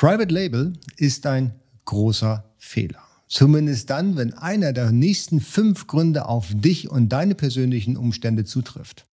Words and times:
Private 0.00 0.32
Label 0.32 0.74
ist 0.96 1.26
ein 1.26 1.56
großer 1.84 2.44
Fehler. 2.56 3.00
Zumindest 3.26 3.90
dann, 3.90 4.16
wenn 4.16 4.32
einer 4.32 4.72
der 4.72 4.92
nächsten 4.92 5.40
fünf 5.40 5.88
Gründe 5.88 6.26
auf 6.26 6.46
dich 6.54 6.88
und 6.88 7.08
deine 7.08 7.34
persönlichen 7.34 7.96
Umstände 7.96 8.44
zutrifft. 8.44 9.08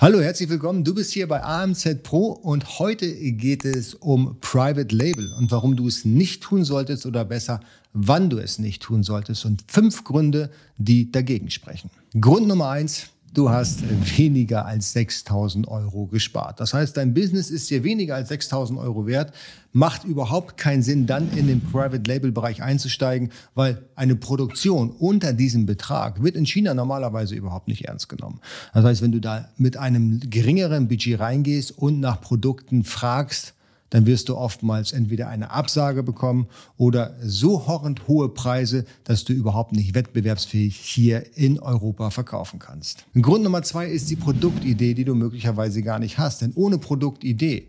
Hallo, 0.00 0.20
herzlich 0.20 0.48
willkommen. 0.48 0.84
Du 0.84 0.94
bist 0.94 1.10
hier 1.10 1.26
bei 1.26 1.42
AMZ 1.42 2.04
Pro 2.04 2.26
und 2.26 2.78
heute 2.78 3.12
geht 3.32 3.64
es 3.64 3.94
um 3.94 4.38
Private 4.38 4.94
Label 4.94 5.28
und 5.40 5.50
warum 5.50 5.74
du 5.74 5.88
es 5.88 6.04
nicht 6.04 6.44
tun 6.44 6.62
solltest 6.62 7.06
oder 7.06 7.24
besser, 7.24 7.58
wann 7.92 8.30
du 8.30 8.38
es 8.38 8.60
nicht 8.60 8.84
tun 8.84 9.02
solltest 9.02 9.44
und 9.44 9.64
fünf 9.66 10.04
Gründe, 10.04 10.52
die 10.76 11.10
dagegen 11.10 11.50
sprechen. 11.50 11.90
Grund 12.20 12.46
Nummer 12.46 12.68
eins, 12.68 13.08
du 13.38 13.50
hast 13.50 13.84
weniger 14.18 14.66
als 14.66 14.92
6000 14.94 15.68
Euro 15.68 16.06
gespart. 16.06 16.58
Das 16.58 16.74
heißt, 16.74 16.96
dein 16.96 17.14
Business 17.14 17.50
ist 17.50 17.70
dir 17.70 17.84
weniger 17.84 18.16
als 18.16 18.30
6000 18.30 18.80
Euro 18.80 19.06
wert, 19.06 19.32
macht 19.72 20.02
überhaupt 20.02 20.56
keinen 20.56 20.82
Sinn, 20.82 21.06
dann 21.06 21.30
in 21.36 21.46
den 21.46 21.60
Private 21.60 22.02
Label 22.02 22.32
Bereich 22.32 22.62
einzusteigen, 22.62 23.30
weil 23.54 23.86
eine 23.94 24.16
Produktion 24.16 24.90
unter 24.90 25.32
diesem 25.32 25.66
Betrag 25.66 26.20
wird 26.20 26.34
in 26.34 26.46
China 26.46 26.74
normalerweise 26.74 27.36
überhaupt 27.36 27.68
nicht 27.68 27.84
ernst 27.84 28.08
genommen. 28.08 28.40
Das 28.74 28.84
heißt, 28.84 29.02
wenn 29.02 29.12
du 29.12 29.20
da 29.20 29.48
mit 29.56 29.76
einem 29.76 30.18
geringeren 30.28 30.88
Budget 30.88 31.20
reingehst 31.20 31.78
und 31.78 32.00
nach 32.00 32.20
Produkten 32.20 32.82
fragst, 32.82 33.54
dann 33.90 34.06
wirst 34.06 34.28
du 34.28 34.36
oftmals 34.36 34.92
entweder 34.92 35.28
eine 35.28 35.50
Absage 35.50 36.02
bekommen 36.02 36.46
oder 36.76 37.16
so 37.22 37.66
horrend 37.66 38.06
hohe 38.08 38.28
Preise, 38.28 38.84
dass 39.04 39.24
du 39.24 39.32
überhaupt 39.32 39.72
nicht 39.72 39.94
wettbewerbsfähig 39.94 40.76
hier 40.76 41.36
in 41.36 41.58
Europa 41.58 42.10
verkaufen 42.10 42.58
kannst. 42.58 43.04
Grund 43.20 43.44
Nummer 43.44 43.62
zwei 43.62 43.86
ist 43.86 44.10
die 44.10 44.16
Produktidee, 44.16 44.94
die 44.94 45.04
du 45.04 45.14
möglicherweise 45.14 45.82
gar 45.82 45.98
nicht 45.98 46.18
hast. 46.18 46.42
Denn 46.42 46.52
ohne 46.54 46.78
Produktidee 46.78 47.68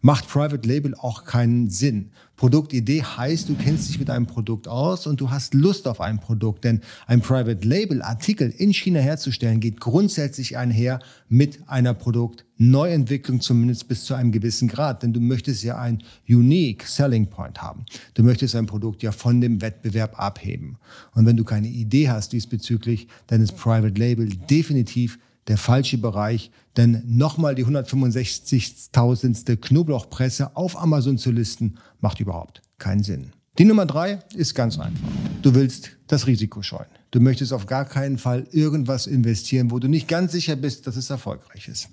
macht 0.00 0.28
Private 0.28 0.66
Label 0.66 0.94
auch 0.94 1.24
keinen 1.24 1.68
Sinn. 1.68 2.10
Produktidee 2.36 3.02
heißt, 3.02 3.50
du 3.50 3.54
kennst 3.54 3.90
dich 3.90 3.98
mit 3.98 4.08
einem 4.08 4.24
Produkt 4.24 4.66
aus 4.66 5.06
und 5.06 5.20
du 5.20 5.30
hast 5.30 5.52
Lust 5.52 5.86
auf 5.86 6.00
ein 6.00 6.18
Produkt. 6.20 6.64
Denn 6.64 6.80
ein 7.06 7.20
Private 7.20 7.68
Label 7.68 8.00
Artikel 8.00 8.48
in 8.48 8.72
China 8.72 8.98
herzustellen 8.98 9.60
geht 9.60 9.78
grundsätzlich 9.78 10.56
einher 10.56 11.00
mit 11.28 11.68
einer 11.68 11.92
Produktneuentwicklung, 11.92 13.42
zumindest 13.42 13.88
bis 13.88 14.04
zu 14.04 14.14
einem 14.14 14.32
gewissen 14.32 14.68
Grad. 14.68 15.02
Denn 15.02 15.12
du 15.12 15.20
möchtest 15.20 15.62
ja 15.64 15.78
ein 15.78 16.02
Unique 16.26 16.86
Selling 16.86 17.26
Point 17.26 17.60
haben. 17.60 17.84
Du 18.14 18.22
möchtest 18.22 18.56
ein 18.56 18.66
Produkt 18.66 19.02
ja 19.02 19.12
von 19.12 19.42
dem 19.42 19.60
Wettbewerb 19.60 20.18
abheben. 20.18 20.78
Und 21.14 21.26
wenn 21.26 21.36
du 21.36 21.44
keine 21.44 21.68
Idee 21.68 22.08
hast 22.08 22.32
diesbezüglich, 22.32 23.06
dann 23.26 23.42
ist 23.42 23.54
Private 23.54 24.00
Label 24.00 24.26
definitiv 24.48 25.18
der 25.48 25.56
falsche 25.58 25.98
Bereich, 25.98 26.50
denn 26.76 27.02
nochmal 27.06 27.54
die 27.54 27.64
165.000. 27.64 29.56
Knoblauchpresse 29.56 30.56
auf 30.56 30.80
Amazon 30.80 31.18
zu 31.18 31.30
listen, 31.30 31.78
macht 32.00 32.20
überhaupt 32.20 32.62
keinen 32.78 33.02
Sinn. 33.02 33.32
Die 33.58 33.64
Nummer 33.64 33.84
drei 33.84 34.20
ist 34.34 34.54
ganz 34.54 34.78
einfach. 34.78 35.08
Du 35.42 35.54
willst 35.54 35.90
das 36.06 36.26
Risiko 36.26 36.62
scheuen. 36.62 36.86
Du 37.10 37.20
möchtest 37.20 37.52
auf 37.52 37.66
gar 37.66 37.84
keinen 37.84 38.18
Fall 38.18 38.46
irgendwas 38.52 39.06
investieren, 39.06 39.70
wo 39.70 39.80
du 39.80 39.88
nicht 39.88 40.06
ganz 40.06 40.32
sicher 40.32 40.54
bist, 40.54 40.86
dass 40.86 40.96
es 40.96 41.10
erfolgreich 41.10 41.66
ist. 41.66 41.88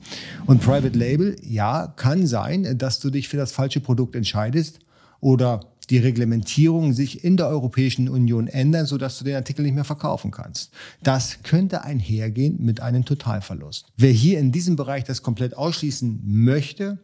Und 0.45 0.61
Private 0.61 0.97
Label, 0.97 1.35
ja, 1.41 1.87
kann 1.87 2.27
sein, 2.27 2.77
dass 2.77 2.99
du 2.99 3.09
dich 3.09 3.27
für 3.27 3.37
das 3.37 3.51
falsche 3.51 3.79
Produkt 3.79 4.15
entscheidest 4.15 4.79
oder 5.19 5.61
die 5.89 5.97
Reglementierungen 5.97 6.93
sich 6.93 7.23
in 7.23 7.37
der 7.37 7.47
Europäischen 7.47 8.09
Union 8.09 8.47
ändern, 8.47 8.85
sodass 8.85 9.17
du 9.19 9.25
den 9.25 9.35
Artikel 9.35 9.63
nicht 9.63 9.75
mehr 9.75 9.83
verkaufen 9.83 10.31
kannst. 10.31 10.71
Das 11.03 11.43
könnte 11.43 11.83
einhergehen 11.83 12.57
mit 12.59 12.81
einem 12.81 13.05
Totalverlust. 13.05 13.87
Wer 13.97 14.11
hier 14.11 14.39
in 14.39 14.51
diesem 14.51 14.75
Bereich 14.75 15.03
das 15.03 15.21
komplett 15.21 15.55
ausschließen 15.55 16.21
möchte, 16.25 16.99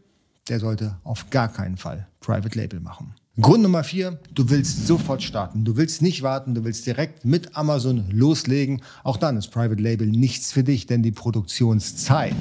der 0.50 0.60
sollte 0.60 0.98
auf 1.04 1.30
gar 1.30 1.52
keinen 1.52 1.78
Fall 1.78 2.08
Private 2.20 2.58
Label 2.58 2.80
machen. 2.80 3.14
Grund 3.42 3.64
Nummer 3.64 3.84
vier, 3.84 4.20
du 4.36 4.50
willst 4.52 4.86
sofort 4.86 5.24
starten. 5.24 5.66
Du 5.66 5.76
willst 5.76 6.04
nicht 6.04 6.22
warten, 6.22 6.54
du 6.54 6.64
willst 6.66 6.86
direkt 6.86 7.26
mit 7.26 7.56
Amazon 7.56 8.06
loslegen. 8.12 8.84
Auch 9.04 9.18
dann 9.18 9.38
ist 9.38 9.48
Private 9.48 9.82
Label 9.82 10.06
nichts 10.08 10.52
für 10.52 10.64
dich, 10.64 10.86
denn 10.86 11.02
die 11.02 11.12
Produktionszeit 11.12 12.36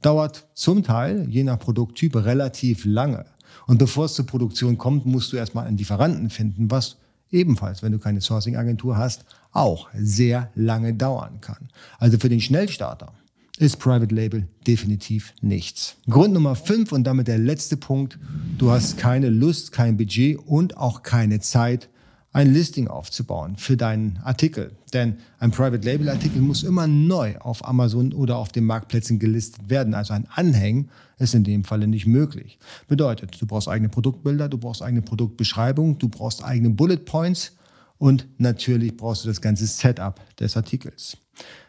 dauert 0.00 0.46
zum 0.54 0.84
Teil, 0.84 1.26
je 1.28 1.42
nach 1.42 1.58
Produkttyp, 1.58 2.14
relativ 2.14 2.84
lange. 2.84 3.24
Und 3.66 3.78
bevor 3.78 4.06
es 4.06 4.14
zur 4.14 4.26
Produktion 4.26 4.78
kommt, 4.78 5.06
musst 5.06 5.32
du 5.32 5.36
erstmal 5.36 5.66
einen 5.66 5.78
Lieferanten 5.78 6.30
finden, 6.30 6.70
was 6.70 6.96
ebenfalls, 7.30 7.82
wenn 7.82 7.92
du 7.92 7.98
keine 7.98 8.20
Sourcing-Agentur 8.20 8.96
hast, 8.96 9.24
auch 9.52 9.88
sehr 9.94 10.50
lange 10.54 10.94
dauern 10.94 11.40
kann. 11.40 11.68
Also 11.98 12.18
für 12.18 12.28
den 12.28 12.40
Schnellstarter 12.40 13.12
ist 13.58 13.78
Private 13.78 14.14
Label 14.14 14.48
definitiv 14.66 15.34
nichts. 15.40 15.96
Grund 16.08 16.34
Nummer 16.34 16.56
5 16.56 16.92
und 16.92 17.04
damit 17.04 17.28
der 17.28 17.38
letzte 17.38 17.76
Punkt, 17.76 18.18
du 18.58 18.70
hast 18.70 18.98
keine 18.98 19.28
Lust, 19.28 19.72
kein 19.72 19.96
Budget 19.96 20.38
und 20.38 20.76
auch 20.76 21.02
keine 21.02 21.40
Zeit, 21.40 21.88
ein 22.32 22.52
Listing 22.52 22.88
aufzubauen 22.88 23.56
für 23.56 23.76
deinen 23.76 24.18
Artikel. 24.24 24.72
Denn 24.92 25.18
ein 25.38 25.50
Private 25.50 25.84
Label 25.84 26.08
Artikel 26.08 26.40
muss 26.40 26.62
immer 26.62 26.86
neu 26.86 27.36
auf 27.38 27.66
Amazon 27.66 28.12
oder 28.12 28.38
auf 28.38 28.50
den 28.50 28.64
Marktplätzen 28.64 29.18
gelistet 29.18 29.68
werden. 29.68 29.94
Also 29.94 30.14
ein 30.14 30.26
Anhängen 30.34 30.88
ist 31.18 31.34
in 31.34 31.44
dem 31.44 31.64
Falle 31.64 31.86
nicht 31.86 32.06
möglich. 32.06 32.58
Bedeutet, 32.88 33.40
du 33.40 33.46
brauchst 33.46 33.68
eigene 33.68 33.90
Produktbilder, 33.90 34.48
du 34.48 34.58
brauchst 34.58 34.82
eigene 34.82 35.02
Produktbeschreibung, 35.02 35.98
du 35.98 36.08
brauchst 36.08 36.42
eigene 36.42 36.70
Bullet 36.70 36.98
Points 36.98 37.52
und 37.98 38.26
natürlich 38.38 38.96
brauchst 38.96 39.24
du 39.24 39.28
das 39.28 39.40
ganze 39.40 39.66
Setup 39.66 40.20
des 40.36 40.56
Artikels. 40.56 41.18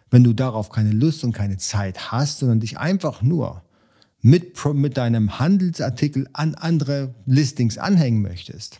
Wenn 0.10 0.24
du 0.24 0.34
darauf 0.34 0.70
keine 0.70 0.92
Lust 0.92 1.24
und 1.24 1.34
keine 1.34 1.58
Zeit 1.58 2.12
hast, 2.12 2.40
sondern 2.40 2.60
dich 2.60 2.78
einfach 2.78 3.22
nur 3.22 3.64
mit, 4.22 4.54
mit 4.74 4.98
deinem 4.98 5.40
Handelsartikel 5.40 6.30
an 6.32 6.56
andere 6.56 7.14
Listings 7.26 7.78
anhängen 7.78 8.22
möchtest, 8.22 8.80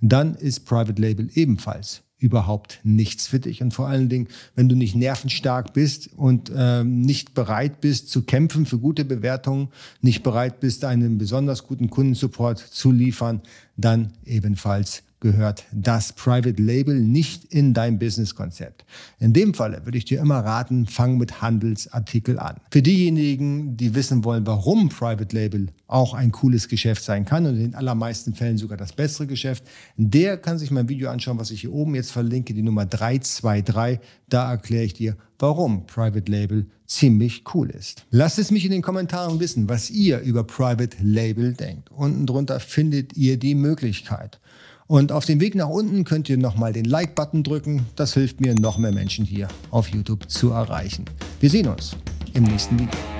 dann 0.00 0.34
ist 0.34 0.66
Private 0.66 1.00
Label 1.00 1.28
ebenfalls 1.34 2.02
überhaupt 2.20 2.80
nichts 2.84 3.26
für 3.26 3.40
dich. 3.40 3.62
Und 3.62 3.72
vor 3.72 3.88
allen 3.88 4.08
Dingen, 4.08 4.28
wenn 4.54 4.68
du 4.68 4.76
nicht 4.76 4.94
nervenstark 4.94 5.72
bist 5.72 6.10
und 6.16 6.52
äh, 6.54 6.84
nicht 6.84 7.34
bereit 7.34 7.80
bist 7.80 8.10
zu 8.10 8.22
kämpfen 8.22 8.66
für 8.66 8.78
gute 8.78 9.04
Bewertungen, 9.04 9.68
nicht 10.02 10.22
bereit 10.22 10.60
bist, 10.60 10.84
einen 10.84 11.18
besonders 11.18 11.66
guten 11.66 11.88
Kundensupport 11.88 12.58
zu 12.58 12.92
liefern, 12.92 13.40
dann 13.76 14.12
ebenfalls 14.24 15.02
gehört 15.20 15.64
das 15.72 16.12
Private 16.12 16.60
Label 16.60 16.98
nicht 16.98 17.44
in 17.44 17.74
dein 17.74 17.98
Businesskonzept. 17.98 18.84
In 19.18 19.32
dem 19.32 19.54
Falle 19.54 19.84
würde 19.84 19.98
ich 19.98 20.04
dir 20.06 20.20
immer 20.20 20.40
raten, 20.40 20.86
fang 20.86 21.18
mit 21.18 21.42
Handelsartikel 21.42 22.38
an. 22.38 22.56
Für 22.70 22.82
diejenigen, 22.82 23.76
die 23.76 23.94
wissen 23.94 24.24
wollen, 24.24 24.46
warum 24.46 24.88
Private 24.88 25.34
Label 25.36 25.68
auch 25.86 26.14
ein 26.14 26.32
cooles 26.32 26.68
Geschäft 26.68 27.04
sein 27.04 27.24
kann 27.24 27.46
und 27.46 27.56
in 27.56 27.60
den 27.60 27.74
allermeisten 27.74 28.34
Fällen 28.34 28.58
sogar 28.58 28.78
das 28.78 28.92
bessere 28.92 29.26
Geschäft, 29.26 29.64
der 29.96 30.36
kann 30.36 30.58
sich 30.58 30.70
mein 30.70 30.88
Video 30.88 31.10
anschauen, 31.10 31.38
was 31.38 31.50
ich 31.50 31.60
hier 31.60 31.72
oben 31.72 31.94
jetzt 31.94 32.12
verlinke, 32.12 32.54
die 32.54 32.62
Nummer 32.62 32.86
323. 32.86 34.00
Da 34.28 34.50
erkläre 34.50 34.84
ich 34.84 34.94
dir, 34.94 35.16
warum 35.38 35.86
Private 35.86 36.30
Label 36.30 36.66
ziemlich 36.86 37.44
cool 37.54 37.70
ist. 37.70 38.06
Lasst 38.10 38.38
es 38.38 38.50
mich 38.50 38.64
in 38.64 38.72
den 38.72 38.82
Kommentaren 38.82 39.38
wissen, 39.40 39.68
was 39.68 39.90
ihr 39.90 40.20
über 40.20 40.44
Private 40.44 40.96
Label 41.02 41.54
denkt. 41.54 41.90
Unten 41.90 42.26
drunter 42.26 42.60
findet 42.60 43.16
ihr 43.16 43.38
die 43.38 43.54
Möglichkeit. 43.54 44.40
Und 44.90 45.12
auf 45.12 45.24
dem 45.24 45.38
Weg 45.38 45.54
nach 45.54 45.68
unten 45.68 46.02
könnt 46.02 46.28
ihr 46.28 46.36
nochmal 46.36 46.72
den 46.72 46.84
Like-Button 46.84 47.44
drücken. 47.44 47.86
Das 47.94 48.14
hilft 48.14 48.40
mir, 48.40 48.56
noch 48.56 48.76
mehr 48.76 48.90
Menschen 48.90 49.24
hier 49.24 49.46
auf 49.70 49.86
YouTube 49.86 50.28
zu 50.28 50.50
erreichen. 50.50 51.04
Wir 51.38 51.48
sehen 51.48 51.68
uns 51.68 51.94
im 52.34 52.42
nächsten 52.42 52.76
Video. 52.76 53.19